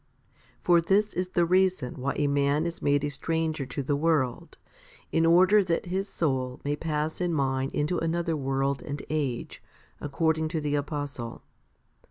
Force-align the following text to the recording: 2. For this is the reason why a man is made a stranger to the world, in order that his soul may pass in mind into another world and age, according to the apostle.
2. 0.33 0.37
For 0.63 0.81
this 0.81 1.13
is 1.13 1.27
the 1.27 1.45
reason 1.45 1.93
why 2.01 2.13
a 2.15 2.25
man 2.25 2.65
is 2.65 2.81
made 2.81 3.03
a 3.03 3.09
stranger 3.11 3.67
to 3.67 3.83
the 3.83 3.95
world, 3.95 4.57
in 5.11 5.27
order 5.27 5.63
that 5.63 5.85
his 5.85 6.09
soul 6.09 6.59
may 6.65 6.75
pass 6.75 7.21
in 7.21 7.31
mind 7.31 7.71
into 7.71 7.99
another 7.99 8.35
world 8.35 8.81
and 8.81 9.03
age, 9.11 9.61
according 9.99 10.47
to 10.47 10.59
the 10.59 10.73
apostle. 10.73 11.43